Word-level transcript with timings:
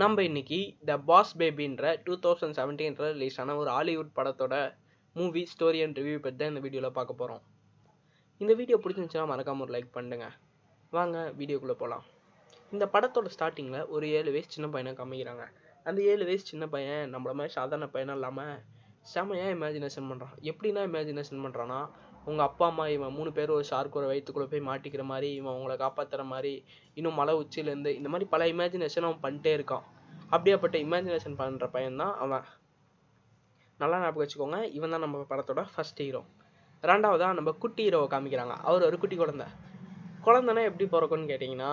நம்ம 0.00 0.22
இன்னைக்கு 0.28 0.58
the 0.88 0.94
boss 1.08 1.30
பேபின்ற 1.40 1.84
டூ 2.06 2.14
தௌசண்ட் 2.24 2.56
செவன்டீன்ற 2.58 3.04
ரிலீஸ் 3.14 3.38
ஆன 3.42 3.54
ஒரு 3.60 3.70
ஹாலிவுட் 3.76 4.10
படத்தோட 4.18 4.54
மூவி 5.16 5.42
ஸ்டோரி 5.52 5.78
அண்ட் 5.84 5.98
ரிவ்யூ 6.00 6.18
பற்றி 6.24 6.38
தான் 6.40 6.50
இந்த 6.52 6.60
வீடியோவில் 6.64 6.94
பார்க்க 6.98 7.20
போகிறோம் 7.20 7.42
இந்த 8.40 8.52
வீடியோ 8.58 8.76
பிடிச்சிருந்துச்சுன்னா 8.82 9.24
மறக்காம 9.32 9.64
ஒரு 9.66 9.72
லைக் 9.76 9.90
பண்ணுங்க. 9.96 10.26
வாங்க 10.92 11.16
வீடியோக்குள்ளே 11.38 11.76
போகலாம் 11.82 12.04
இந்த 12.72 12.86
படத்தோட 12.94 13.32
ஸ்டார்டிங்கில் 13.36 13.88
ஒரு 13.94 14.08
ஏழு 14.18 14.32
வயசு 14.34 14.50
சின்ன 14.56 14.68
பையனை 14.74 14.92
காமிக்கிறாங்க. 15.00 15.46
அந்த 15.86 15.98
ஏழு 16.12 16.26
வயசு 16.30 16.44
சின்ன 16.52 16.66
பையன் 16.74 17.02
நம்மள 17.14 17.34
மாதிரி 17.40 17.56
சாதாரண 17.58 17.88
பையனும் 17.94 18.18
இல்லாமல் 18.18 18.54
செமையாக 19.14 19.56
இமேஜினேஷன் 19.58 20.08
பண்ணுறான் 20.10 20.36
எப்படின்னா 20.52 20.84
இமேஜினேஷன் 20.90 21.44
பண்ணுறான்னா 21.46 21.80
உங்கள் 22.24 22.46
அப்பா 22.46 22.66
அம்மா 22.66 22.86
இவன் 22.86 23.14
மூணு 23.16 23.32
பேரும் 23.32 23.56
ஒரு 23.56 23.66
ஷார்க்கோட 23.70 24.06
வயிற்றுக்குள்ளே 24.10 24.48
போய் 24.52 24.68
மாட்டிக்கிற 24.68 25.02
மாதிரி 25.02 25.28
இவன் 25.34 25.54
உங்களை 25.58 25.76
காப்பாற்றுற 25.84 26.24
மாதிரி 26.24 26.64
இன்னும் 26.94 27.14
மலை 27.14 27.34
உச்சியிலேருந்து 27.42 27.92
இந்த 27.98 28.08
மாதிரி 28.08 28.28
பல 28.34 28.46
இமேஜினேஷன் 28.46 29.06
அவன் 29.08 29.22
பண்ணிட்டே 29.24 29.52
இருக்கான். 29.58 29.84
அப்படியாப்பட்ட 30.32 30.76
இமேஜினேஷன் 30.86 31.38
பண்ணுற 31.40 31.66
பையன்தான் 31.76 32.14
அவன். 32.24 32.46
நல்லா 33.78 34.00
ஞாபகம் 34.02 34.22
வச்சுக்கோங்க 34.24 34.58
இவன் 34.76 34.90
தான் 34.90 35.04
நம்ம 35.04 35.24
படத்தோட 35.30 35.62
ஃபர்ஸ்ட் 35.74 36.02
ஹீரோ 36.02 36.22
ரெண்டாவதாக 36.82 37.36
நம்ம 37.38 37.52
குட்டி 37.52 37.82
ஹீரோவை 37.88 38.08
காமிக்கிறாங்க. 38.14 38.56
அவர் 38.68 38.82
ஒரு 38.82 38.98
குட்டி 38.98 39.16
குழந்தை. 39.16 39.46
குழந்தைனா 40.26 40.62
எப்படி 40.70 40.86
பிறக்கும்னு 40.94 41.30
கேட்டிங்கன்னா 41.32 41.72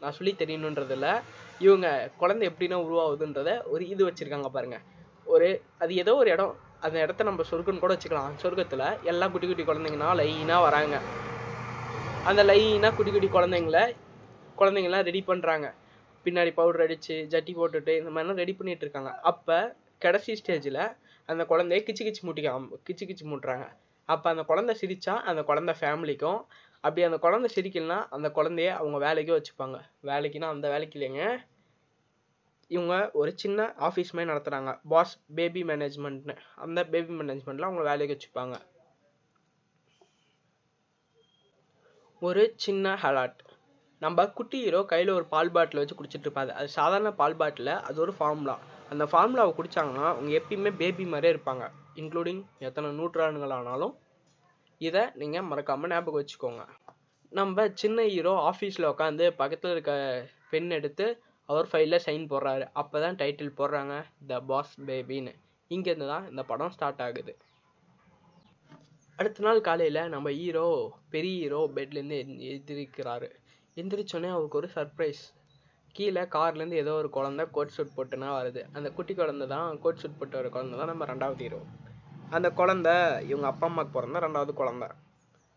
நான் 0.00 0.12
சொல்லி 0.12 0.32
தெரியணுன்றதில்ல 0.38 1.22
இவங்க 1.58 2.10
குழந்தை 2.16 2.48
எப்படின்னா 2.48 2.78
உருவாகுதுன்றத 2.86 3.50
ஒரு 3.66 3.88
இது 3.88 4.02
வச்சுருக்காங்க 4.08 4.48
பாருங்க. 4.48 4.78
ஒரு 5.24 5.62
அது 5.78 5.94
ஏதோ 5.94 6.16
ஒரு 6.16 6.30
இடம் 6.30 6.54
அந்த 6.84 6.96
இடத்த 7.04 7.24
நம்ம 7.24 7.44
சொர்க்கன்னு 7.50 7.82
கூட 7.84 7.92
வச்சுக்கலாம். 7.94 8.34
சொர்க்கத்தில் 8.42 8.86
எல்லாம் 9.12 9.32
குட்டி 9.32 9.46
குட்டி 9.46 9.64
குழந்தைங்கன்னா 9.70 10.10
லைனாக 10.20 10.66
வராங்க. 10.66 10.96
அந்த 12.30 12.44
லைனாக 12.44 12.94
குட்டி 12.96 13.12
குட்டி 13.12 13.28
குழந்தைங்கள 13.36 13.80
குழந்தைங்களாம் 14.60 15.06
ரெடி 15.08 15.22
பண்ணுறாங்க 15.30 15.66
பின்னாடி 16.26 16.52
பவுடர் 16.54 16.84
அடித்து 16.84 17.16
ஜட்டி 17.32 17.52
போட்டுட்டு 17.58 17.92
இந்த 18.00 18.10
மாதிரிலாம் 18.10 18.40
ரெடி 18.42 18.54
பண்ணிட்டு 18.58 18.84
இருக்காங்க. 18.86 19.10
அப்போ 19.30 19.56
கடைசி 20.04 20.32
ஸ்டேஜில் 20.40 20.82
அந்த 21.28 21.42
குழந்தைய 21.50 21.80
கிச்சு 21.86 22.02
கிச்சு 22.06 22.22
மூட்டிக்க 22.26 22.78
கிச்சு 22.88 23.04
கிச்சு 23.10 23.24
மூட்டுறாங்க. 23.30 23.66
அப்போ 24.08 24.26
அந்த 24.30 24.42
குழந்தை 24.42 24.72
சிரிச்சா 24.80 25.14
அந்த 25.30 25.42
குழந்தை 25.42 25.74
ஃபேமிலிக்கும் 25.80 26.40
அப்படி 26.80 27.02
அந்த 27.02 27.18
குழந்தை 27.18 27.48
சிரிக்கலனா 27.54 27.98
அந்த 28.16 28.28
குழந்தைய 28.36 28.70
அவங்க 28.80 28.98
வேலைக்கும் 29.06 29.38
வச்சுப்பாங்க. 29.38 29.78
வேலைக்குன்னா 30.10 30.48
அந்த 30.54 30.66
வேலைக்கு 30.72 30.98
இல்லைங்க. 30.98 31.22
இவங்க 32.70 32.94
ஒரு 33.20 33.30
சின்ன 33.42 33.66
ஆஃபீஸ் 33.88 34.12
மாதிரி 34.14 34.30
நடத்துகிறாங்க 34.32 34.70
பாஸ் 34.92 35.12
பேபி 35.38 35.62
மேனேஜ்மெண்ட்னு 35.70 36.34
அந்த 36.64 36.80
பேபி 36.92 37.12
மேனேஜ்மெண்ட்டில் 37.20 37.68
அவங்க 37.68 37.82
வேலைக்கு 37.90 38.16
வச்சுப்பாங்க. 38.16 38.56
ஒரு 42.22 42.42
சின்ன 42.64 42.94
ஹலாட் 43.02 43.40
நம்ம 44.02 44.26
குட்டி 44.38 44.58
ஹீரோ 44.64 44.80
கையில் 44.92 45.10
ஒரு 45.18 45.26
பால் 45.34 45.52
பாட்டில் 45.54 45.80
வச்சு 45.80 45.96
குடிச்சிட்டு 45.98 46.26
இருப்பாரு. 46.26 46.50
அது 46.58 46.68
சாதாரண 46.78 47.10
பால் 47.20 47.36
பாட்டில் 47.40 47.72
அது 47.88 47.96
ஒரு 48.04 48.12
ஃபார்முலா 48.18 48.56
அந்த 48.92 49.04
ஃபார்முலாவை 49.12 49.52
குடித்தாங்கன்னா 49.58 50.04
அவங்க 50.12 50.30
எப்பயுமே 50.40 50.70
பேபி 50.80 51.04
மாதிரியே 51.12 51.34
இருப்பாங்க. 51.34 51.64
இன்க்ளூடிங் 52.00 52.42
எத்தனை 52.68 52.90
நூற்றாண்டுகள் 52.98 53.54
ஆனாலும் 53.58 53.94
இதை 54.80 55.02
நீங்கள் 55.20 55.46
மறக்காமல் 55.50 55.90
ஞாபகம் 55.90 56.20
வச்சுக்கோங்க. 56.20 56.64
நம்ம 57.32 57.66
சின்ன 57.82 58.02
ஹீரோ 58.14 58.34
ஆஃபீஸில் 58.50 58.90
உட்காந்து 58.92 59.24
பக்கத்தில் 59.40 59.72
இருக்க 59.74 59.92
பெண் 60.50 60.70
எடுத்து 60.78 61.06
அவர் 61.48 61.68
ஃபைலில் 61.70 62.02
சைன் 62.06 62.24
போடுறாரு. 62.32 62.64
அப்போ 62.80 62.96
தான் 63.04 63.18
டைட்டில் 63.20 63.56
போடுறாங்க 63.60 63.94
த 64.30 64.40
பாஸ் 64.50 64.74
பேபின்னு 64.88 65.32
இங்கேருந்து 65.70 66.08
தான் 66.14 66.26
இந்த 66.32 66.42
படம் 66.50 66.72
ஸ்டார்ட் 66.76 67.02
ஆகுது. 67.06 67.32
அடுத்த 69.18 69.44
நாள் 69.46 69.66
காலையில் 69.68 70.00
நம்ம 70.14 70.28
ஹீரோ 70.38 70.66
பெரிய 71.14 71.36
ஹீரோ 71.42 71.60
பெட்லேருந்து 71.76 72.18
எந்திரிக்கிறாரு. 72.52 73.28
எந்திரிச்சோடனே 73.76 74.30
அவருக்கு 74.34 74.60
ஒரு 74.60 74.68
சர்ப்ரைஸ் 74.76 75.22
கீழே 75.96 76.22
கார்லேருந்து 76.34 76.80
ஏதோ 76.82 76.92
ஒரு 77.00 77.08
குழந்த 77.16 77.42
கோட் 77.56 77.74
சூட் 77.76 77.96
போட்டுனா 77.96 78.28
வருது. 78.38 78.62
அந்த 78.76 78.88
குட்டி 78.96 79.12
குழந்தை 79.20 79.46
தான் 79.54 79.78
கோட் 79.84 80.00
சூட் 80.02 80.18
போட்டு 80.20 80.38
வர 80.38 80.48
குழந்தை 80.56 80.74
தான் 80.80 80.90
நம்ம 80.92 81.06
ரெண்டாவது 81.12 81.42
ஹீரோ 81.46 81.60
அந்த 82.36 82.48
குழந்த 82.60 82.88
இவங்க 83.30 83.46
அப்பா 83.52 83.66
அம்மாவுக்கு 83.68 83.96
பிறந்த 83.96 84.20
ரெண்டாவது 84.26 84.52
குழந்த. 84.60 84.86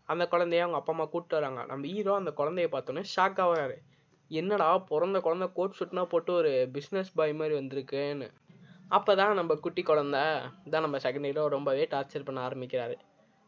அந்த 0.08 0.24
குழந்தைய 0.32 0.64
அவங்க 0.64 0.78
அப்பா 0.80 0.92
அம்மா 0.94 1.06
கூப்பிட்டு 1.12 1.36
வராங்க. 1.38 1.60
நம்ம 1.70 1.86
ஹீரோ 1.94 2.12
அந்த 2.20 2.32
குழந்தைய 2.40 2.68
பார்த்தோன்னே 2.74 3.02
ஷாக் 3.14 3.40
ஆகிறாரு 3.44 3.76
என்னடா 4.30 4.78
பிறந்த 4.78 5.18
குழந்த 5.18 5.46
கோட் 5.52 5.76
ஷூட்னா 5.78 6.02
போட்டு 6.04 6.32
ஒரு 6.32 6.50
பிஸ்னஸ் 6.74 7.10
பாய் 7.14 7.32
மாதிரி 7.32 7.54
வந்திருக்குன்னு. 7.60 8.28
அப்போ 8.88 9.12
தான் 9.14 9.32
நம்ம 9.34 9.52
குட்டி 9.54 9.82
குழந்த 9.82 10.18
தான் 10.72 10.84
நம்ம 10.86 10.98
செகண்ட் 10.98 11.28
ஹீரோ 11.28 11.44
ரொம்பவே 11.48 11.84
டார்ச்சர் 11.94 12.26
பண்ண 12.28 12.40
ஆரம்பிக்கிறாரு. 12.48 12.96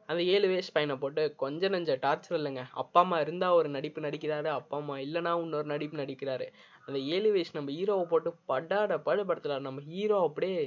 அந்த 0.09 0.23
ஏழு 0.35 0.47
வயசு 0.49 0.71
பையனை 0.73 0.97
போட்டு 0.97 1.23
கொஞ்சம் 1.43 1.73
நஞ்ச 1.75 1.93
டார்ச்சர் 2.07 2.39
இல்லைங்க. 2.39 2.63
அப்பா 2.83 3.01
அம்மா 3.01 3.21
இருந்தால் 3.21 3.57
ஒரு 3.59 3.69
நடிப்பு 3.69 4.01
நடிக்கிறாரு 4.01 4.51
அப்பா 4.59 4.77
அம்மா 4.77 4.97
இல்லைனா 4.97 5.33
இன்னொரு 5.45 5.65
நடிப்பு 5.65 5.97
நடிக்கிறாரு. 6.03 6.47
அந்த 6.87 6.99
ஏழு 7.15 7.29
வயசு 7.33 7.59
நம்ம 7.59 7.73
ஹீரோவை 7.79 8.07
போட்டு 8.13 8.33
படாட 8.53 8.99
படுபடுத்துறாரு. 9.09 9.67
நம்ம 9.69 9.83
ஹீரோ 9.91 10.19
அப்படியே 10.29 10.63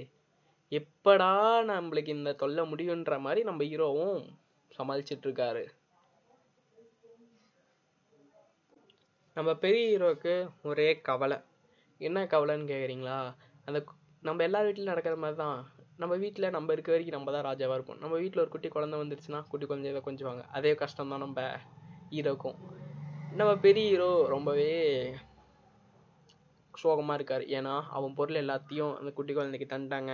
எப்படா 0.72 1.32
நம்மளுக்கு 1.72 2.08
இந்த 2.08 2.34
தொல்லை 2.34 2.64
முடியுன்ற 2.72 3.20
மாதிரி 3.20 3.44
நம்ம 3.44 3.64
ஹீரோவும் 3.64 4.22
சமாளிச்சிட்டு 4.72 5.28
நம்ம 9.38 9.50
பெரிய 9.63 9.84
ஹீரோவுக்கு 9.91 10.34
ஒரே 10.69 10.85
கவலை. 11.07 11.38
என்ன 12.01 12.19
கவலைன்னு 12.34 12.69
கேட்குறீங்களா 12.72 13.18
அந்த 13.68 13.79
நம்ம 14.28 14.44
எல்லார் 14.44 14.68
வீட்லையும் 14.68 14.91
நடக்கிற 14.94 15.16
மாதிரி 15.23 15.38
தான். 15.41 15.57
நம்ம 16.01 16.13
வீட்டில் 16.22 16.53
நம்ம 16.56 16.73
இருக்க 16.75 16.90
வரைக்கும் 16.91 17.18
நம்ம 17.18 17.31
தான் 17.35 17.46
ராஜாவாக 17.50 17.78
இருப்போம். 17.78 18.00
நம்ம 18.03 18.13
வீட்டில் 18.23 18.41
ஒரு 18.44 18.51
குட்டி 18.53 18.69
குழந்தை 18.75 18.97
வந்துருச்சுன்னா 19.01 19.40
குட்டி 19.51 19.66
குழந்தைய 19.66 19.94
இதை 19.94 20.01
கொஞ்சுவாங்க. 20.07 20.44
அதே 20.57 20.72
கஷ்டம் 20.81 21.12
தான் 21.13 21.23
நம்ம 21.25 21.41
ஹீரோக்கும் 22.13 22.57
நம்ம 23.40 23.51
பெரிய 23.66 23.85
ஹீரோ 23.90 24.09
ரொம்பவே 24.35 24.72
சோகமாக 26.84 27.18
இருக்கார். 27.19 27.44
ஏன்னா 27.58 27.74
அவன் 27.97 28.16
பொருள் 28.19 28.41
எல்லாத்தையும் 28.44 28.94
அந்த 29.00 29.12
குட்டி 29.18 29.34
குழந்தைக்கு 29.38 29.68
தந்துட்டாங்க. 29.74 30.13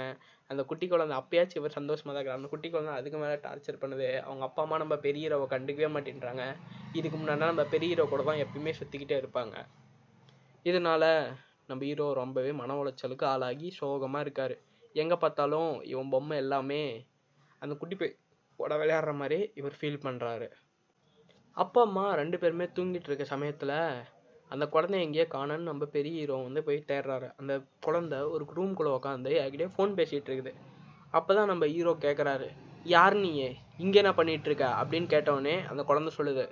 அந்த 0.49 0.61
குட்டி 0.69 0.88
குழந்தை 0.94 1.16
அப்பயாச்சும் 1.19 1.59
இவர் 1.61 1.77
சந்தோஷமாக 1.79 2.13
தான் 2.13 2.19
இருக்கிறார் 2.19 2.41
அந்த 2.41 2.51
குட்டி 2.53 2.69
குழந்தை 2.73 2.94
அதுக்கு 2.99 3.19
மேலே 3.23 3.35
டார்ச்சர் 3.45 3.81
பண்ணுது. 3.83 4.09
அவங்க 4.27 4.44
அப்பா 4.49 4.63
அம்மா 4.66 4.79
நம்ம 4.83 4.97
பெரிய 5.07 5.25
ஹீரோவை 5.27 5.47
கண்டுக்கவே 5.53 5.89
மாட்டேன்றாங்க. 5.95 6.45
இதுக்கு 7.00 7.17
முன்னாடி 7.21 7.44
நம்ம 7.51 7.66
பெரிய 7.75 7.89
ஹீரோ 7.94 8.07
கூட 8.13 8.23
தான் 8.29 8.41
எப்பயுமே 8.45 8.73
சுற்றிக்கிட்டே 8.79 9.19
இருப்பாங்க. 9.21 9.55
இதனால 10.66 11.03
நம்ம 11.69 11.81
ஹீரோ 11.89 12.07
ரொம்பவே 12.21 12.51
மன 12.61 12.75
உளைச்சலுக்கு 12.81 13.25
ஆளாகி 13.33 13.69
சோகமாக 13.79 14.25
இருக்கார். 14.27 14.55
எங்கே 15.01 15.17
பார்த்தாலும் 15.23 15.71
இவன் 15.91 16.11
பொம்மை 16.13 16.38
எல்லாமே 16.44 16.81
அந்த 17.63 17.73
குட்டி 17.81 17.95
போய் 18.00 18.17
கூட 18.59 18.75
விளையாடுற 18.79 19.11
மாதிரி 19.19 19.38
இவர் 19.59 19.77
ஃபீல் 19.79 20.03
பண்ணுறாரு 20.05 20.47
அப்பா 21.57 21.79
அம்மா 21.88 22.03
ரெண்டு 22.19 22.38
பேருமே 22.41 22.66
தூங்கிட்டு 22.75 23.09
இருக்க 23.09 23.25
சமயத்தில் 23.31 23.73
அந்த 24.51 24.66
குழந்தை 24.73 24.97
எங்கேயோ 25.06 25.25
காணோன்னு 25.35 25.69
நம்ம 25.72 25.84
பெரிய 25.95 26.13
ஹீரோ 26.22 26.38
வந்து 26.47 26.62
போய் 26.67 26.79
தேடுறாரு. 26.89 27.28
அந்த 27.41 27.53
குழந்தை 27.85 28.17
ஒரு 28.34 28.45
ரூம்குள்ளே 28.57 28.91
உட்காந்து 28.97 29.31
யார்கிட்டயே 29.38 29.69
ஃபோன் 29.75 29.94
பேசிகிட்டு 30.00 30.29
இருக்குது. 30.31 30.53
அப்போ 31.17 31.31
தான் 31.38 31.50
நம்ம 31.51 31.66
ஹீரோ 31.75 31.94
கேட்குறாரு 32.06 32.47
யார் 32.95 33.16
நீ? 33.23 33.31
இங்கே 33.84 34.00
என்ன 34.01 34.12
பண்ணிகிட்டு 34.17 34.50
இருக்க? 34.50 34.67
அப்படின்னு 34.81 35.07
கேட்டவுடனே 35.13 35.56
அந்த 35.72 35.81
குழந்தை 35.89 36.12
சொல்லுது 36.17 36.45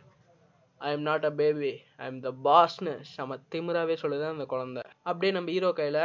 I 0.82 0.90
am 0.96 1.06
not 1.08 1.26
a 1.30 1.32
baby 1.40 1.72
I 2.02 2.06
am 2.10 2.20
the 2.26 2.30
பாஸ்னு 2.46 2.92
செம 3.14 3.38
திமிராவே 3.54 3.96
சொல்லுது 4.04 4.26
அந்த 4.34 4.46
குழந்தை. 4.54 4.84
அப்படியே 5.10 5.32
நம்ம 5.38 5.52
ஹீரோ 5.56 5.70
கையில் 5.80 6.02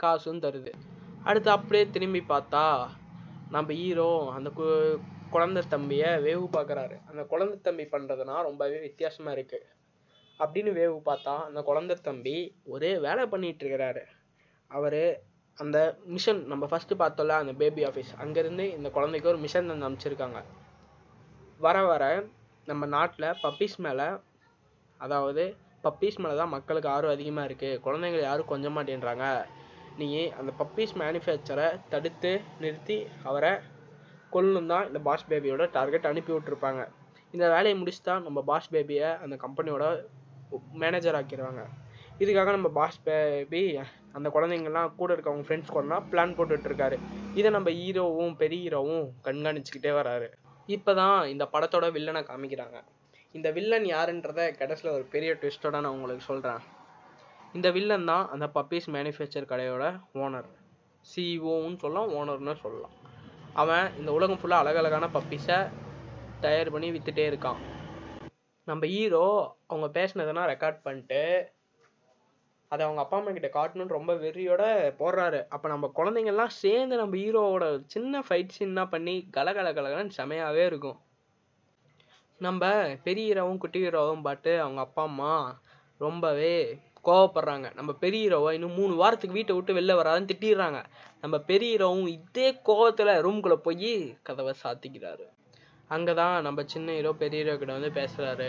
காசும் 0.00 0.42
தருது. 0.44 0.72
அடுத்து 1.28 1.50
அப்படியே 1.56 1.84
திரும்பி 1.94 2.22
பார்த்தா 2.32 2.64
நம்ம 3.54 3.68
ஹீரோ 3.80 4.10
அந்த 4.36 4.50
கு 4.58 4.66
குழந்தை 5.34 5.62
தம்பியை 5.74 6.10
வேவு 6.26 6.44
பார்க்குறாரு. 6.56 6.96
அந்த 7.10 7.22
குழந்தை 7.32 7.56
தம்பி 7.68 7.86
பண்ணுறதுனா 7.94 8.36
ரொம்பவே 8.48 8.78
வித்தியாசமாக 8.86 9.36
இருக்குது 9.36 9.66
அப்படின்னு 10.40 10.72
வேவு 10.78 10.96
பார்த்தா 11.08 11.34
அந்த 11.48 11.60
குழந்தை 11.68 11.94
தம்பி 12.08 12.36
ஒரே 12.74 12.90
வேலை 13.06 13.24
பண்ணிட்டு 13.32 13.62
இருக்கிறாரு. 13.64 14.02
அவர் 14.70 15.00
அந்த 15.58 15.78
மிஷன் 16.14 16.40
நம்ம 16.52 16.64
ஃபஸ்ட்டு 16.70 17.00
பார்த்தோம்ல 17.02 17.36
அந்த 17.42 17.52
பேபி 17.60 17.82
ஆஃபீஸ் 17.90 18.10
அங்கேருந்து 18.22 18.64
இந்த 18.76 18.88
குழந்தைக்கு 18.96 19.30
ஒரு 19.32 19.40
மிஷன் 19.44 19.70
வந்து 19.72 19.88
அமைச்சிருக்காங்க 19.88 20.40
வர 21.66 21.76
வர 21.90 22.04
நம்ம 22.66 22.86
நாட்டில் 22.96 23.28
பப்பீஸ் 23.44 23.76
மேலே 23.86 24.08
அதாவது 25.00 25.44
பப்பீஸ் 25.84 26.18
மேலே 26.22 26.34
தான் 26.36 26.52
மக்களுக்கு 26.56 26.88
ஆர்வம் 26.94 27.14
அதிகமாக 27.16 27.48
இருக்குது 27.48 27.80
குழந்தைங்க 27.84 28.20
யாரும் 28.22 28.50
கொஞ்ச 28.52 28.68
மாட்டேன்றாங்க. 28.76 29.26
நீ 30.00 30.06
அந்த 30.38 30.50
பப்பீஸ் 30.60 30.92
மேனுஃபேக்சரை 31.02 31.66
தடுத்து 31.92 32.32
நிறுத்தி 32.62 32.98
அவரை 33.28 33.52
கொல்லணும் 34.34 34.70
தான் 34.72 34.86
இந்த 34.88 35.00
பாஸ் 35.08 35.26
பேபியோட 35.30 35.64
டார்கெட் 35.76 36.08
அனுப்பி 36.10 36.32
விட்ருப்பாங்க 36.32 36.82
இந்த 37.34 37.44
வேலையை 37.54 37.74
முடிச்சுட்டா 37.80 38.14
நம்ம 38.26 38.42
பாஸ் 38.50 38.70
பேபியை 38.74 39.08
அந்த 39.24 39.34
கம்பெனியோட 39.44 39.84
மேனேஜர் 40.82 41.18
ஆக்கிடுவாங்க 41.20 41.64
இதுக்காக 42.20 42.50
நம்ம 42.56 42.68
பாஸ் 42.78 42.98
பேபி 43.06 43.62
அந்த 44.16 44.28
குழந்தைங்கள்லாம் 44.34 44.94
கூட 45.00 45.12
இருக்க 45.12 45.30
அவங்க 45.30 45.46
ஃப்ரெண்ட்ஸ் 45.46 45.72
கூடலாம் 45.74 46.04
பிளான் 46.12 46.36
போட்டுட்ருக்காரு 46.36 46.96
இதை 47.38 47.50
நம்ம 47.56 47.70
ஹீரோவும் 47.78 48.36
பெரிய 48.42 48.60
ஹீரோவும் 48.66 49.06
கண்காணிச்சுக்கிட்டே 49.26 49.92
வராரு. 50.00 50.28
இப்போ 50.76 50.92
தான் 51.00 51.18
இந்த 51.32 51.44
படத்தோட 51.54 51.86
வில்லனை 51.96 52.22
காமிக்கிறாங்க. 52.30 52.78
இந்த 53.34 53.48
வில்லன் 53.56 53.86
யாருன்றத 53.94 54.40
கடைசியில் 54.60 54.94
ஒரு 54.94 55.04
பெரிய 55.14 55.32
ட்விஸ்ட்டோட 55.40 55.76
நான் 55.84 55.94
உங்களுக்கு 55.96 56.24
சொல்கிறேன் 56.30 56.62
இந்த 57.56 57.68
வில்லன் 57.76 58.08
தான் 58.12 58.24
அந்த 58.34 58.46
பப்பீஸ் 58.56 58.86
மேனுஃபேக்சர் 58.96 59.50
கடையோட 59.52 59.84
ஓனர் 60.22 60.48
சிஇஓன்னு 61.06 61.80
சொல்லலாம் 61.84 62.12
ஓனர்னு 62.18 62.54
சொல்லலாம். 62.64 62.94
அவன் 63.62 63.86
இந்த 63.98 64.10
உலகம் 64.12 64.40
ஃபுல்லாக 64.40 64.62
அழகழகான 64.64 65.08
பப்பீஸை 65.16 65.58
தயார் 66.44 66.72
பண்ணி 66.74 66.88
வித்துட்டே 66.94 67.24
இருக்கான். 67.30 67.60
நம்ம 68.66 68.86
ஹீரோ 68.86 69.56
அவங்க 69.66 69.88
பேசினதெல்லாம் 69.98 70.50
ரெக்கார்ட் 70.52 70.78
பண்ணிட்டு 70.82 71.54
அதை 72.68 72.82
அவங்க 72.84 73.02
அப்பா 73.02 73.16
அம்மா 73.18 73.30
கிட்ட 73.30 73.48
காட்டணும்னு 73.48 73.96
ரொம்ப 73.96 74.14
வெறியோட 74.14 74.62
போடுறாரு. 75.00 75.40
அப்போ 75.48 75.66
நம்ம 75.68 75.90
குழந்தைங்கள்லாம் 75.96 76.54
சேர்ந்து 76.62 76.96
நம்ம 76.96 77.16
ஹீரோவோட 77.16 77.82
சின்ன 77.86 78.22
ஃபைட் 78.28 78.56
சீன்லாம் 78.58 78.90
பண்ணி 78.90 79.28
கலகல 79.32 79.72
கலகலன்னு 79.72 80.16
செமையாகவே 80.16 80.64
இருக்கும். 80.64 80.98
நம்ம 82.38 82.70
பெரிய 83.02 83.26
ஹீரோவும் 83.28 83.58
குட்டி 83.58 83.80
ஹீரோவும் 83.86 84.22
பாட்டு 84.22 84.60
அவங்க 84.60 84.80
அப்பா 84.80 85.02
அம்மா 85.02 85.60
ரொம்பவே 85.98 86.80
கோவப்படுறாங்க. 87.04 87.74
நம்ம 87.74 87.92
பெரிய 87.92 88.22
ஹீரோவை 88.28 88.52
இன்னும் 88.52 88.78
மூணு 88.80 88.94
வாரத்துக்கு 88.94 89.38
வீட்டை 89.38 89.54
விட்டு 89.54 89.74
வெளில 89.74 89.96
வராதுன்னு 90.00 90.30
திட்டிடுறாங்க. 90.32 90.84
நம்ம 91.20 91.38
பெரிய 91.38 91.78
ஹீரோவும் 91.78 92.08
இதே 92.08 92.48
கோவத்தில் 92.64 93.14
ரூம்குள்ளே 93.26 93.58
போய் 93.68 93.94
கதவை 94.22 94.54
சாத்திக்கிறாரு. 94.64 95.26
அங்கே 95.90 96.12
தான் 96.20 96.36
நம்ம 96.46 96.60
சின்ன 96.72 96.94
ஹீரோ 96.96 97.10
பெரிய 97.20 97.40
ஹீரோ 97.42 97.52
கிட்ட 97.58 97.72
வந்து 97.76 97.90
பேசுகிறாரு 97.98 98.48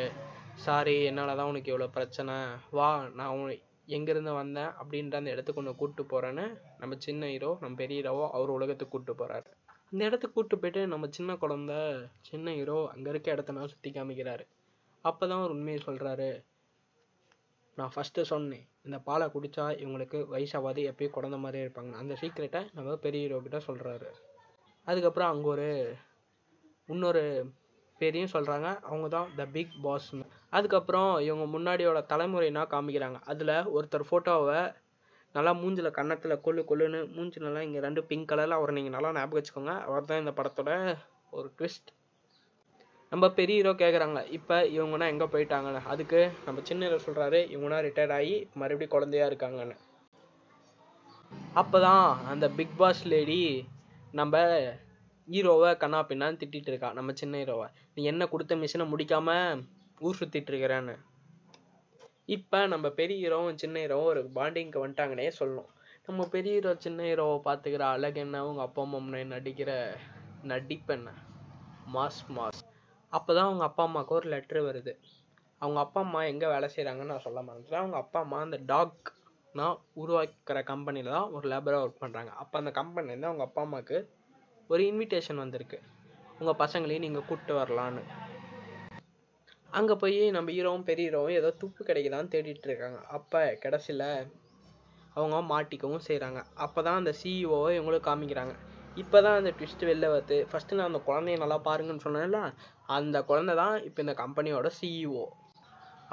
சாரி 0.66 0.96
என்னால் 1.10 1.38
தான் 1.40 1.50
உனக்கு 1.52 1.72
இவ்வளோ 1.72 1.88
பிரச்சனை. 1.98 2.36
வா 2.78 2.88
நான் 3.18 3.34
உன் 3.34 3.52
எங்கேருந்து 3.88 4.32
வந்தேன்? 4.40 4.72
அப்படின்ற 4.82 5.20
அந்த 5.20 5.34
இடத்துக்கு 5.36 5.62
ஒன்று 5.62 5.74
கூப்பிட்டு 5.82 6.04
போகிறேன்னு 6.14 6.46
நம்ம 6.82 6.96
சின்ன 7.06 7.28
ஹீரோ 7.34 7.52
நம்ம 7.62 7.78
பெரிய 7.82 7.98
ஹீரோவோ 8.00 8.26
அவர் 8.38 8.56
உலகத்துக்கு 8.56 8.94
கூப்பிட்டு 8.94 9.16
போகிறாரு 9.22 9.50
அந்த 9.92 10.02
இடத்துக்கு 10.10 10.36
கூப்பிட்டு 10.36 10.62
போயிட்டு 10.64 10.82
நம்ம 10.94 11.10
சின்ன 11.18 11.36
குழந்த 11.44 11.74
சின்ன 12.30 12.56
ஹீரோ 12.60 12.80
அங்கே 12.94 13.10
இருக்க 13.14 13.36
இடத்தனால 13.36 13.70
சுற்றி 13.74 13.92
காமிக்கிறாரு. 13.92 14.46
அப்பதான் 15.06 15.44
ஒரு 15.46 15.54
உண்மையை 15.58 15.80
சொல்கிறாரு 15.88 16.30
நான் 17.78 17.94
ஃபஸ்ட்டு 17.94 18.28
சொன்னேன் 18.32 18.66
இந்த 18.86 18.98
பாலை 19.08 19.26
குடித்தா 19.36 19.66
இவங்களுக்கு 19.82 20.20
வயசாவாது 20.34 20.82
எப்பயும் 20.92 21.16
குழந்த 21.18 21.38
மாதிரியே 21.44 21.66
இருப்பாங்க 21.66 21.94
அந்த 22.02 22.14
சீக்ரெட்டை 22.22 22.62
நம்ம 22.74 22.96
பெரிய 23.06 23.22
ஹீரோ 23.26 23.40
கிட்ட 23.46 23.60
சொல்கிறாரு 23.68 24.10
அதுக்கப்புறம் 24.88 25.32
அங்கே 25.34 25.50
ஒரு 25.56 25.70
இன்னொரு 26.94 27.24
பேரையும் 28.02 28.34
சொல்கிறாங்க 28.34 28.68
அவங்க 28.88 29.08
தான் 29.16 29.30
த 29.38 29.46
பிக் 29.56 29.76
பாஸ்னு 29.86 30.26
அதுக்கப்புறம் 30.58 31.12
இவங்க 31.28 31.46
முன்னாடியோட 31.54 32.00
தலைமுறைனா 32.12 32.64
காமிக்கிறாங்க. 32.74 33.20
அதில் 33.32 33.54
ஒருத்தர் 33.76 34.06
ஃபோட்டோவை 34.10 34.60
நல்லா 35.36 35.52
மூஞ்சில் 35.62 35.96
கன்னத்தில் 35.98 36.42
கொள்ளு 36.46 36.62
கொள்ளுன்னு 36.70 37.00
மூஞ்சி 37.16 37.40
நல்லா 37.46 37.62
இங்கே 37.68 37.82
ரெண்டு 37.88 38.02
பிங்க் 38.10 38.30
கலரில் 38.32 38.58
அவரை 38.58 38.74
நீங்கள் 38.78 38.96
நல்லா 38.96 39.12
ஞாபகம் 39.18 39.40
வச்சுக்கோங்க. 39.40 39.74
அவர் 39.88 40.10
தான் 40.12 40.22
இந்த 40.24 40.34
படத்தோட 40.40 40.72
ஒரு 41.38 41.50
ட்விஸ்ட் 41.58 41.90
நம்ம 43.12 43.26
பெரிய 43.40 43.58
ஹீரோ 43.60 43.74
கேட்குறாங்க 43.82 44.22
இப்போ 44.38 44.56
இவங்கன்னா 44.76 45.08
எங்கே 45.14 45.28
போயிட்டாங்கன்னு. 45.34 45.82
அதுக்கு 45.92 46.20
நம்ம 46.46 46.62
சின்ன 46.70 46.88
ஹீரோ 46.88 47.00
சொல்கிறாரு 47.08 47.40
இவங்கன்னா 47.54 47.80
ரிட்டையர்ட் 47.88 48.16
ஆகி 48.18 48.36
மறுபடியும் 48.62 48.96
குழந்தையா 48.96 49.28
இருக்காங்கன்னு. 49.30 49.78
அப்போ 51.62 51.78
தான் 51.88 52.08
அந்த 52.32 52.46
பிக் 52.58 52.76
பாஸ் 52.82 53.04
லேடி 53.14 53.42
நம்ம 54.20 54.44
ஹீரோவை 55.28 55.70
கண்ணா 55.78 56.00
பின்னான்னு 56.10 56.40
திட்டிட்டு 56.42 56.72
இருக்கா. 56.72 56.90
நம்ம 56.94 57.14
சின்ன 57.14 57.38
ஹீரோவை. 57.38 57.68
நீ 57.96 58.04
என்ன 58.04 58.28
கொடுத்த 58.28 58.56
மிஷினை 58.56 58.86
முடிக்காம 58.94 59.30
ஊர் 60.00 60.20
சுத்திட்டு 60.20 60.52
இருக்கிறேன்னு. 60.52 60.96
இப்போ 62.36 62.60
நம்ம 62.68 62.90
பெரிய 62.90 63.18
ஹீரோவும் 63.24 63.60
சின்ன 63.64 63.80
ஹீரோவும் 63.80 64.12
ஒரு 64.14 64.22
பாண்டிங்க்கு 64.38 64.84
வந்துட்டாங்கன்னே 64.84 65.32
சொல்லணும். 65.40 65.70
நம்ம 66.06 66.28
பெரிய 66.28 66.54
ஹீரோ 66.54 66.72
சின்ன 66.86 67.04
ஹீரோவை 67.04 67.38
பார்த்துக்கிற 67.48 67.84
அழகு 67.96 68.20
என்ன? 68.20 68.40
அவங்க 68.40 68.62
அப்பா 68.62 68.82
அம்மா 68.82 68.98
முன்னாடி 68.98 69.28
நடிக்கிற 69.36 69.72
நடிப்பு 70.44 70.94
என்ன? 70.94 71.10
Mass 71.94 72.22
mass. 72.38 72.62
அப்பதான் 73.14 73.48
அவங்க 73.50 73.64
அப்பா 73.64 73.84
அம்மாவுக்கு 73.84 74.14
ஒரு 74.16 74.30
லெட்ரு 74.30 74.62
வருது. 74.70 74.94
அவங்க 75.62 75.80
அப்பா 75.80 76.00
அம்மா 76.02 76.22
எங்கே 76.24 76.48
வேலை 76.48 76.70
செய்கிறாங்கன்னு 76.76 77.14
நான் 77.14 77.26
சொல்ல 77.28 77.42
மறந்துட்டேன். 77.42 77.84
அவங்க 77.84 77.98
அப்பா 77.98 78.20
அம்மா 78.20 78.40
அந்த 78.40 78.60
டாக் 78.72 79.12
நான் 79.54 79.78
உருவாக்கிற 79.94 80.64
கம்பெனியில் 80.64 81.16
தான் 81.18 81.32
ஒரு 81.32 81.46
லேபராக 81.50 81.84
ஒர்க் 81.86 82.04
பண்ணுறாங்க 82.04 82.32
அப்போ 82.42 82.56
அந்த 82.60 82.72
கம்பெனிலேருந்து 82.80 83.30
அவங்க 83.32 83.44
அப்பா 83.44 83.62
அம்மாவுக்கு 83.62 83.98
ஒரு 84.70 84.82
இன்விடேஷன் 84.90 85.42
வந்திருக்கு. 85.44 85.78
உங்கள் 86.40 86.60
பசங்களையும் 86.64 87.06
நீங்கள் 87.06 87.28
கூப்பிட்டு 87.28 87.54
வரலான்னு 87.60 88.02
அங்கே 89.70 89.96
போய் 90.02 90.18
நம்ம 90.36 90.52
ஹீரோவும் 90.56 90.86
பெரிய 90.90 91.06
ஹீரோவும் 91.08 91.38
ஏதோ 91.40 91.50
துப்பு 91.62 91.82
கிடைக்குதான்னு 91.88 92.32
தேடிட்டு 92.34 92.68
இருக்காங்க. 92.70 93.00
அப்போ 93.18 93.42
கடைசியில் 93.64 94.06
அவங்க 95.18 95.38
மாட்டிக்கவும் 95.54 96.06
செய்கிறாங்க 96.08 96.40
அப்போ 96.66 96.80
தான் 96.88 97.00
அந்த 97.02 97.12
சிஇஓவை 97.22 97.70
இவங்களுக்கு 97.78 98.10
காமிக்கிறாங்க. 98.10 98.54
இப்போ 99.02 99.18
தான் 99.26 99.38
அந்த 99.40 99.52
ட்விஸ்ட் 99.58 99.88
வெளில 99.90 100.08
வருது. 100.14 100.38
ஃபஸ்ட்டு 100.50 100.78
நான் 100.78 100.90
அந்த 100.92 101.02
குழந்தைய 101.10 101.38
நல்லா 101.44 101.58
பாருங்கன்னு 101.68 102.06
சொன்னேன்ல 102.08 102.40
அந்த 102.98 103.18
குழந்தை 103.30 103.56
தான் 103.64 103.76
இப்போ 103.88 104.02
இந்த 104.06 104.16
கம்பெனியோட 104.24 104.70
சிஇஓ 104.80 105.26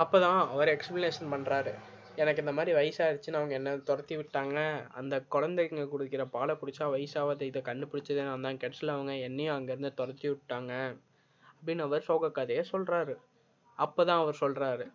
அப்போ 0.02 0.16
தான் 0.26 0.40
அவர் 0.54 0.72
எக்ஸ்ப்ளனேஷன் 0.76 1.32
பண்ணுறாரு 1.34 1.72
எனக்கு 2.16 2.40
இந்த 2.40 2.52
மாதிரி 2.52 2.76
வயசாயிருச்சுன்னு 2.78 3.32
அவங்க 3.32 3.54
என்ன 3.54 3.76
துரத்தி 3.76 4.16
விட்டாங்க? 4.16 4.88
அந்த 4.90 5.24
குழந்தைங்க 5.30 5.88
குடிக்கிற 5.98 6.24
பாலை 6.24 6.54
குடிச்சா 6.54 6.78
வயசாவது 6.78 7.40
இதை 7.40 7.62
கண்டுபிடிச்சதே 7.62 8.22
நான் 8.22 8.40
தான். 8.40 8.56
கடைசியில் 8.56 8.94
அவங்க 8.94 9.16
என்னையும் 9.16 9.58
அங்கேருந்து 9.58 9.94
துரத்தி 9.94 10.28
விட்டாங்க. 10.28 11.00
அப்படின்னு 11.60 11.78
அவர் 11.78 12.02
சோக 12.02 12.30
கதையை 12.30 12.64
சொல்றாரு. 12.72 13.16
அப்போதான் 13.78 14.20
அவர் 14.20 14.36
சொல்றாரு. 14.40 14.92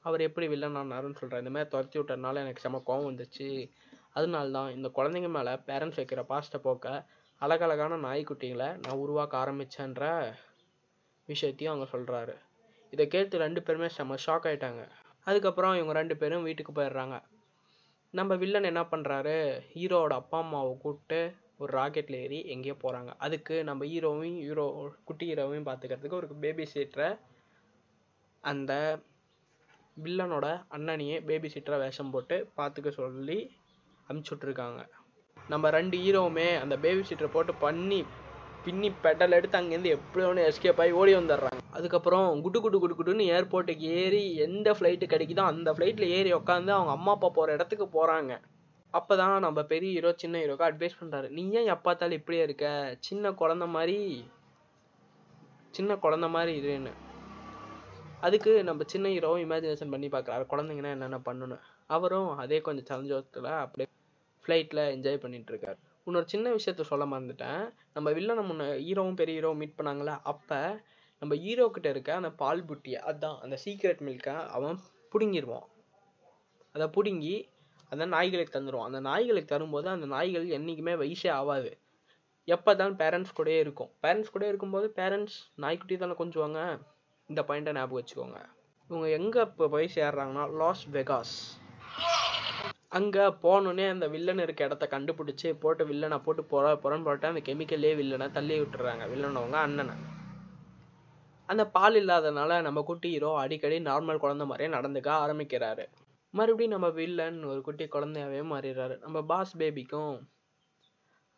அவர் 0.00 0.20
எப்படி 0.20 0.48
வில்லன் 0.48 0.76
ஆனாருன்னு 0.76 1.14
சொல்றாரு. 1.20 1.38
இந்த 1.38 1.50
மாதிரி 1.50 1.68
துரத்தி 1.68 1.98
விட்டதுனால 1.98 2.34
எனக்கு 2.34 2.60
செம 2.60 2.82
கோவம் 2.86 3.14
வந்துச்சு. 3.14 3.70
அதனால 4.12 4.50
தான் 4.50 4.74
இந்த 4.74 4.90
குழந்தைங்க 4.94 5.28
மேலே 5.28 5.50
பேரண்ட்ஸ் 5.50 5.98
வைக்கிற 5.98 6.24
பாஸ்ட்டை 6.28 6.58
போக்க 6.58 7.04
அழகழகான 7.38 7.96
நாய்க்குட்டிகளை 7.96 8.56
நான் 8.56 8.96
உருவாக்க 8.96 9.38
ஆரம்பிச்சேன்ற 9.38 10.32
விஷயத்தையும் 11.24 11.74
அவங்க 11.74 11.98
சொல்றாரு. 11.98 12.36
இதை 12.90 13.06
கேட்டு 13.08 13.38
ரெண்டு 13.38 13.62
பேருமே 13.62 13.88
செம 13.88 14.14
ஷாக் 14.14 14.46
ஆயிட்டாங்க. 14.46 14.88
அதுக்கப்புறம் 15.26 15.76
இவங்க 15.78 15.92
ரெண்டு 16.00 16.14
பேரும் 16.20 16.46
வீட்டுக்கு 16.48 16.72
போயிடுறாங்க. 16.72 17.16
நம்ம 18.14 18.34
வில்லன் 18.42 18.70
என்ன 18.70 18.82
பண்ணுறாரு 18.92 19.36
ஹீரோவோட 19.74 20.14
அப்பா 20.20 20.38
அம்மாவை 20.44 20.72
கூப்பிட்டு 20.82 21.20
ஒரு 21.62 21.72
ராக்கெட்டில் 21.78 22.18
ஏறி 22.24 22.38
எங்கேயோ 22.54 22.74
போகிறாங்க 22.82 23.10
அதுக்கு 23.24 23.54
நம்ம 23.68 23.84
ஹீரோவையும் 23.92 24.40
ஹீரோ 24.46 24.64
குட்டி 25.08 25.24
ஹீரோவையும் 25.30 25.68
பார்த்துக்கிறதுக்கு 25.68 26.18
ஒரு 26.20 26.28
பேபி 26.44 26.64
சீட்டரை 26.72 27.08
அந்த 28.44 28.72
வில்லனோட 29.96 30.46
அண்ணனையே 30.76 31.16
பேபி 31.28 31.48
சீட்டரை 31.54 31.78
வேஷம் 31.84 32.12
போட்டு 32.14 32.36
பார்த்துக்க 32.58 32.92
சொல்லி 33.00 33.38
அமுச்சு 34.08 34.32
விட்ருக்காங்க 34.34 34.82
நம்ம 35.36 35.70
ரெண்டு 35.70 35.96
ஹீரோவுமே 36.04 36.48
அந்த 36.62 36.74
பேபி 36.84 37.02
சீட்டரை 37.08 37.30
போட்டு 37.32 37.54
பண்ணி 37.64 38.00
பின்னி 38.64 38.88
பெடல் 39.04 39.36
எடுத்து 39.38 39.58
அங்கேருந்து 39.60 39.94
எப்படி 39.96 40.24
ஒன்று 40.24 40.48
எஸ்கேப் 40.50 40.80
ஆகி 40.82 40.92
ஓடி 41.00 41.14
வந்துடுறாங்க. 41.14 41.51
அதுக்கப்புறம் 41.72 42.40
குடு 42.40 42.58
குடு 42.60 42.78
குடு 42.78 42.94
குடுன்னு 42.94 43.24
ஏர்போர்ட்டுக்கு 43.34 43.86
ஏறி 44.00 44.24
எந்த 44.36 44.70
ஃப்ளைட்டு 44.70 45.06
கிடைக்குதோ 45.12 45.44
அந்த 45.44 45.72
ஃப்ளைட்டில் 45.72 46.12
ஏறி 46.16 46.32
உட்காந்து 46.34 46.70
அவங்க 46.70 46.90
அம்மா 46.90 47.12
அப்பா 47.12 47.28
போகிற 47.28 47.52
இடத்துக்கு 47.52 47.86
போகிறாங்க 47.86 48.32
அப்பதான் 48.94 49.38
நம்ம 49.38 49.60
பெரிய 49.64 49.90
ஹீரோ 49.92 50.10
சின்ன 50.16 50.38
ஹீரோக்கு 50.38 50.66
அட்வைஸ் 50.68 50.98
பண்றாரு. 51.00 51.28
நீ 51.28 51.42
ஏன் 51.50 51.68
எப்பாத்தாலும் 51.72 52.18
இப்படியே 52.20 52.42
இருக்க? 52.42 52.66
சின்ன 52.98 53.32
குழந்தை 53.32 53.66
மாதிரி 53.68 53.96
சின்ன 55.70 55.96
குழந்தை 55.96 56.28
மாதிரி 56.28 56.52
இருன்னு. 56.60 56.92
அதுக்கு 58.20 58.64
நம்ம 58.64 58.82
சின்ன 58.86 59.08
ஹீரோவும் 59.08 59.44
இமேஜினேஷன் 59.46 59.90
பண்ணி 59.90 60.08
பார்க்குறாரு. 60.08 60.44
குழந்தைங்கன்னா 60.50 60.92
என்னென்ன 60.96 61.20
பண்ணணும்? 61.28 61.62
அவரும் 61.86 62.30
அதே 62.36 62.58
கொஞ்சம் 62.60 62.90
சந்தோஷத்துல 62.92 63.48
அப்படியே 63.64 63.88
ஃப்ளைட்டில் 64.44 64.82
என்ஜாய் 64.94 65.22
பண்ணிட்டு 65.24 65.52
இருக்காரு 65.52 65.78
இன்னொரு 66.06 66.28
சின்ன 66.28 66.46
விஷயத்த 66.50 66.82
சொல்ல 66.82 67.04
மறந்துட்டேன். 67.06 67.62
நம்ம 67.94 68.10
வில்லனை 68.10 68.42
முன்ன 68.48 68.64
ஹீரோவும் 68.86 69.14
பெரிய 69.14 69.40
ஹீரோவும் 69.40 69.60
மீட் 69.62 69.78
பண்ணாங்களே 69.78 70.14
அப்போ 70.22 70.60
நம்ம 71.22 71.34
ஹீரோ 71.42 71.64
கிட்ட 71.74 71.88
இருக்க 71.94 72.10
அந்த 72.20 72.30
பால் 72.40 72.60
புட்டியை 72.68 73.00
அதான் 73.10 73.36
அந்த 73.44 73.56
சீக்ரெட் 73.64 74.00
மில்கை 74.06 74.32
அவன் 74.56 74.78
பிடுங்கிடுவான் 75.12 75.66
அதை 76.74 76.86
பிடுங்கி 76.96 77.34
அந்த 77.92 78.04
நாய்களுக்கு 78.14 78.54
தந்துடுவான் 78.54 78.88
அந்த 78.90 79.00
நாய்களுக்கு 79.08 79.52
தரும்போது 79.52 79.88
அந்த 79.94 80.06
நாய்கள் 80.14 80.46
என்றைக்குமே 80.56 80.94
வயசே 81.02 81.28
ஆகாது 81.40 81.70
எப்போ 82.48 82.70
தான் 82.80 82.94
பேரண்ட்ஸ் 83.00 83.34
கூடயே 83.38 83.58
இருக்கும். 83.64 83.90
பேரண்ட்ஸ் 84.04 84.32
கூட 84.34 84.44
இருக்கும்போது 84.50 84.86
பேரண்ட்ஸ் 84.96 85.36
நாய்க்குட்டி 85.64 85.96
தானே 85.96 86.14
கொஞ்சுவாங்க? 86.20 86.60
இந்த 87.28 87.40
பாயிண்ட்டை 87.48 87.74
ஞாபகம் 87.76 87.98
வச்சுக்கோங்க. 87.98 88.40
இவங்க 88.90 89.08
எங்கே 89.18 89.42
இப்போ 89.48 89.68
போய் 89.74 89.94
சேர்றாங்கன்னா 89.96 90.46
லாஸ் 90.62 90.82
வெகாஸ் 90.96 91.34
அங்கே 92.98 93.26
போனோடனே 93.44 93.84
அந்த 93.92 94.08
வில்லன் 94.14 94.42
இருக்க 94.46 94.68
இடத்த 94.68 94.88
கண்டுபிடிச்சி 94.94 95.52
போட்டு 95.62 95.84
வில்லனை 95.90 96.18
போட்டு 96.24 96.44
புற 96.54 96.74
புறம் 96.86 97.06
போட்டு 97.08 97.30
அந்த 97.30 97.42
கெமிக்கல்லே 97.50 97.92
வில்லனை 98.00 98.28
தள்ளி 98.38 98.56
விட்டுறாங்க. 98.62 99.06
வில்லனவங்க 99.12 99.58
அண்ணனை. 99.68 99.96
அந்த 101.52 101.64
பால் 101.68 101.94
இல்லாதனால 101.94 102.60
நம்ம 102.60 102.82
குட்டி 102.82 103.08
ஹீரோ 103.10 103.30
அடிக்கடி 103.38 103.78
நார்மல் 103.80 104.22
குழந்தை 104.24 104.46
மாதிரியே 104.46 104.70
நடந்துக்க 104.76 105.08
ஆரம்பிக்கிறாரு. 105.24 105.84
மறுபடியும் 106.34 106.74
நம்ம 106.74 106.88
வில்லன் 106.88 107.38
ஒரு 107.44 107.60
குட்டி 107.60 107.86
குழந்தையாவே 107.86 108.42
மாறிடுறாரு. 108.52 108.94
நம்ம 108.98 109.18
பாஸ் 109.22 109.56
பேபிக்கும் 109.56 110.14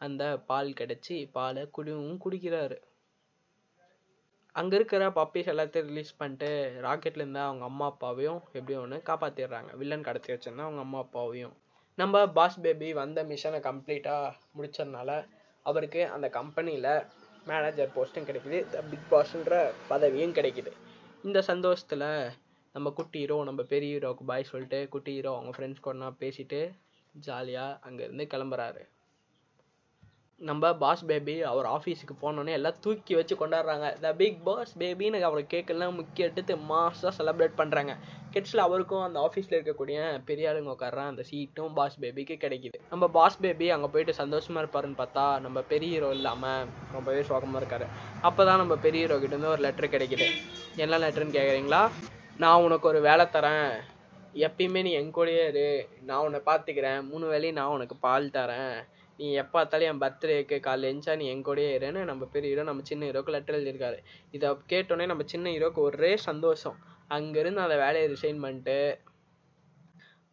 அந்த 0.00 0.24
பால் 0.46 0.70
கிடைச்சி 0.80 1.16
பாலை 1.32 1.62
குடிவும் 1.70 2.20
குடிக்கிறாரு. 2.24 2.76
அங்க 4.54 4.72
இருக்கிற 4.76 5.04
பப்பீஸ் 5.10 5.50
எல்லாத்தையும் 5.52 5.88
ரிலீஸ் 5.90 6.12
பண்ணிட்டு 6.16 6.48
ராக்கெட்ல 6.82 7.22
இருந்த 7.22 7.40
அவங்க 7.42 7.64
அம்மா 7.64 7.86
அப்பாவையும் 7.86 8.40
எப்படியும் 8.52 8.82
ஒன்று 8.82 8.98
காப்பாத்திடுறாங்க. 9.06 9.70
வில்லன் 9.76 10.06
கடத்தி 10.08 10.30
வச்சிருந்தா 10.32 10.66
அவங்க 10.66 10.80
அம்மா 10.80 10.98
அப்பாவையும். 10.98 11.54
நம்ம 11.98 12.26
பாஸ் 12.28 12.60
பேபி 12.60 12.88
வந்த 12.92 13.24
மிஷனை 13.24 13.60
கம்ப்ளீட்டா 13.68 14.16
முடிச்சதுனால 14.56 15.10
அவருக்கு 15.66 16.00
அந்த 16.08 16.26
கம்பெனியில 16.28 16.88
மேனேஜர் 17.46 17.90
போஸ்ட்டும் 17.96 18.28
கிடைக்குது. 18.28 18.58
பிக் 18.90 19.10
பாஸ்ன்ற 19.10 19.70
பதவியும் 19.88 20.34
கிடைக்குது. 20.34 20.72
இந்த 21.22 21.42
சந்தோஷத்துல 21.46 22.30
நம்ம 22.72 22.90
குட்டி 22.90 23.18
ஹீரோ 23.18 23.44
நம்ம 23.44 23.62
பெரிய 23.62 23.98
ஹீரோவுக்கு 23.98 24.24
பாய் 24.26 24.42
சொல்லிட்டு 24.42 24.88
குட்டி 24.88 25.12
ஹீரோ 25.12 25.32
அவங்க 25.36 25.52
ஃப்ரெண்ட்ஸ் 25.56 25.80
கூட 25.80 26.10
பேசிட்டு 26.20 26.72
ஜாலியா 27.26 27.78
அங்க 27.80 28.02
இருந்து 28.04 28.24
கிளம்புறாரு. 28.24 28.82
நம்ம 30.40 30.70
பாஸ் 30.80 31.02
பேபி 31.08 31.34
அவர் 31.50 31.66
ஆஃபீஸுக்கு 31.74 32.14
போனோடனே 32.22 32.52
எல்லாம் 32.56 32.78
தூக்கி 32.84 33.12
வச்சு 33.18 33.34
கொண்டாடுறாங்க. 33.40 33.86
த 34.02 34.08
பிக் 34.20 34.40
பாஸ் 34.46 34.72
பேபின்னு 34.80 35.20
அவரை 35.28 35.42
கேக்கெல்லாம் 35.52 35.94
முக்கிய 35.98 36.28
எடுத்து 36.28 36.54
மாசாக 36.70 37.12
செலப்ரேட் 37.18 37.54
பண்ணுறாங்க 37.60 37.92
கெட்ஸில் 38.34 38.64
அவருக்கும் 38.64 39.04
அந்த 39.06 39.18
ஆஃபீஸில் 39.26 39.56
இருக்கக்கூடிய 39.58 39.98
பெரிய 40.30 40.48
ஆளுங்க 40.50 40.72
உட்கார்றான். 40.74 41.10
அந்த 41.12 41.24
சீட்டும் 41.30 41.74
பாஸ் 41.78 41.96
பேபிக்கு 42.02 42.36
கிடைக்குது. 42.44 42.78
நம்ம 42.92 43.08
பாஸ் 43.16 43.38
பேபி 43.44 43.68
அங்கே 43.76 43.90
போயிட்டு 43.94 44.14
சந்தோஷமாக 44.22 44.62
இருப்பாருன்னு 44.64 45.00
பார்த்தா 45.02 45.24
நம்ம 45.44 45.62
பெரிய 45.72 45.92
ஹீரோ 45.96 46.10
இல்லாமல் 46.18 46.66
ரொம்பவே 46.96 47.22
சோகமாக 47.30 47.62
இருக்காரு. 47.62 47.88
அப்போ 48.28 48.44
தான் 48.50 48.60
நம்ம 48.62 48.76
பெரிய 48.86 49.02
ஹீரோ 49.06 49.18
கிட்டேருந்து 49.24 49.52
ஒரு 49.54 49.64
லெட்டர் 49.66 49.94
கிடைக்குது. 49.94 50.28
என்ன 50.84 50.98
லெட்டர்னு 51.04 51.36
கேட்குறீங்களா 51.38 51.82
நான் 52.44 52.64
உனக்கு 52.66 52.88
ஒரு 52.92 53.02
வேலை 53.08 53.26
தரேன். 53.36 53.70
எப்பயுமே 54.46 54.80
நீ 54.88 54.92
எங்கூடயே 55.00 55.42
இரு. 55.52 55.68
நான் 56.10 56.24
உன்னை 56.26 56.42
பார்த்துக்கிறேன் 56.50 57.00
மூணு 57.12 57.24
வேளையும் 57.32 57.58
நான் 57.60 57.74
உனக்கு 57.76 57.96
பால் 58.06 58.34
தரேன். 58.38 58.76
நீ 59.18 59.32
எப்போ 59.32 59.56
பார்த்தாலும் 59.58 59.88
என் 59.88 60.00
பர்த்டேக்கு 60.00 60.56
காலைல 60.66 60.88
எழுந்தா 60.90 61.12
நீ 61.16 61.26
என் 61.28 61.44
கூடயே 61.44 61.70
இருன்னு 61.78 62.00
நம்ம 62.04 62.24
பெரிய 62.24 62.50
ஹீரோ 62.52 62.62
நம்ம 62.62 62.82
சின்ன 62.82 63.06
ஹீரோக்கு 63.06 63.34
லெட்டர் 63.34 63.56
எழுதியிருக்காரு. 63.58 63.98
இதை 64.30 64.48
கேட்டோன்னே 64.68 65.06
நம்ம 65.06 65.24
சின்ன 65.26 65.50
ஹீரோக்கு 65.50 65.80
ஒரே 65.80 66.16
சந்தோஷம். 66.16 66.78
அங்கேருந்து 67.08 67.64
அந்த 67.66 67.76
வேலையை 67.76 68.06
ரிசைன் 68.12 68.40
பண்ணிட்டு 68.40 68.78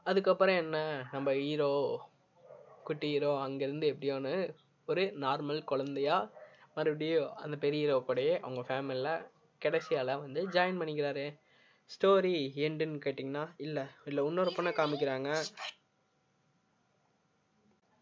அதுக்கப்புறம் 0.03 0.55
என்ன? 0.55 0.77
நம்ம 1.11 1.33
ஹீரோ 1.33 1.71
குட்டி 2.83 3.07
ஹீரோ 3.07 3.31
அங்கேருந்து 3.45 3.91
எப்படியோன்னு 3.93 4.55
ஒரு 4.85 5.03
நார்மல் 5.25 5.61
குழந்தையா 5.63 6.31
மறுபடியும் 6.73 7.29
அந்த 7.33 7.57
பெரிய 7.57 7.81
ஹீரோ 7.83 7.97
கூடயே 8.07 8.33
அவங்க 8.39 8.61
ஃபேமிலியில் 8.69 9.25
கடைசியால் 9.61 10.19
வந்து 10.19 10.41
ஜாயின் 10.47 10.79
பண்ணிக்கிறாரு. 10.81 11.25
ஸ்டோரி 11.89 12.35
எண்டுன்னு 12.65 13.00
கேட்டிங்கன்னா 13.05 13.43
இல்லை 13.57 13.83
இல்லை 14.05 14.21
இன்னொரு 14.25 14.51
பொண்ணை 14.57 14.71
காமிக்கிறாங்க. 14.79 15.29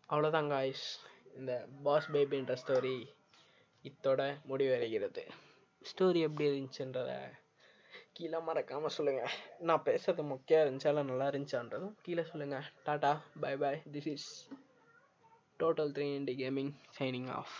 அவ்வளோதான் 0.10 0.50
காய்ஸ் 0.50 0.86
இந்த 1.34 1.54
பாஸ் 1.84 2.08
பேபின்ற 2.14 2.54
ஸ்டோரி 2.62 2.96
இத்தோட 3.86 4.22
முடிவடைகிறது. 4.50 5.24
ஸ்டோரி 5.82 6.20
எப்படி 6.20 6.48
இருந்துச்சுன்றத 6.50 7.12
கீழே 8.14 8.40
மறக்காமல் 8.40 8.96
சொல்லுங்கள் 8.96 9.36
நான் 9.60 9.86
பேசுறது 9.86 10.24
முக்கியம் 10.32 10.64
இருந்துச்சா 10.64 10.92
இல்லை 10.92 11.04
நல்லா 11.04 11.28
இருந்துச்சான்றதும் 11.32 11.94
கீழே 12.02 12.24
சொல்லுங்கள் 12.24 12.66
tata 12.88 13.12
bye 13.42 13.54
bye 13.56 13.80
this 13.92 14.10
is 14.14 14.28
total 15.60 15.94
three 15.96 16.08
indie 16.16 16.36
gaming 16.36 16.74
signing 17.00 17.30
off 17.30 17.56